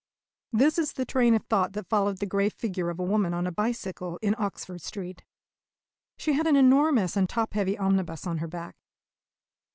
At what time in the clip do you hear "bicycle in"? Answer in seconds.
3.51-4.33